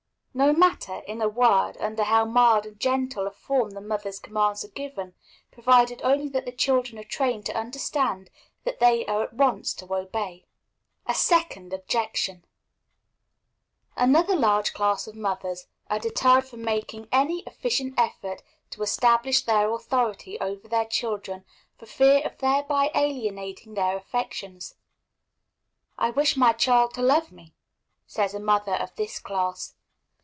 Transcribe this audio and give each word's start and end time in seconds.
No 0.33 0.53
matter, 0.53 0.93
in 1.09 1.21
a 1.21 1.27
word, 1.27 1.75
under 1.81 2.03
how 2.05 2.23
mild 2.23 2.65
and 2.65 2.79
gentle 2.79 3.27
a 3.27 3.31
form 3.31 3.71
the 3.71 3.81
mother's 3.81 4.17
commands 4.17 4.63
are 4.63 4.69
given, 4.69 5.13
provided 5.51 6.01
only 6.03 6.29
that 6.29 6.45
the 6.45 6.53
children 6.53 6.97
are 6.97 7.03
trained 7.03 7.45
to 7.47 7.53
understand 7.53 8.29
that 8.63 8.79
they 8.79 9.05
are 9.07 9.23
at 9.23 9.33
once 9.33 9.73
to 9.73 9.85
be 9.85 9.93
obeyed. 9.93 10.45
A 11.05 11.13
second 11.13 11.73
Objection. 11.73 12.45
Another 13.97 14.33
large 14.33 14.71
class 14.71 15.05
of 15.05 15.17
mothers 15.17 15.67
are 15.89 15.99
deterred 15.99 16.45
from 16.45 16.61
making 16.63 17.09
any 17.11 17.39
efficient 17.41 17.95
effort 17.97 18.41
to 18.69 18.81
establish 18.81 19.41
their 19.43 19.69
authority 19.73 20.39
over 20.39 20.65
their 20.69 20.85
children 20.85 21.43
for 21.77 21.85
fear 21.87 22.21
of 22.25 22.37
thereby 22.37 22.89
alienating 22.95 23.73
their 23.73 23.97
affections. 23.97 24.75
"I 25.97 26.09
wish 26.09 26.37
my 26.37 26.53
child 26.53 26.93
to 26.93 27.01
love 27.01 27.33
me," 27.33 27.53
says 28.07 28.33
a 28.33 28.39
mother 28.39 28.75
of 28.75 28.95
this 28.95 29.19
class. 29.19 29.75